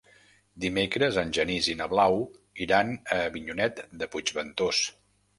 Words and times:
Dimecres 0.61 1.17
en 1.23 1.33
Genís 1.37 1.67
i 1.73 1.75
na 1.81 1.87
Blau 1.91 2.17
iran 2.67 2.89
a 3.15 3.19
Avinyonet 3.25 3.83
de 4.01 4.09
Puigventós. 4.15 4.81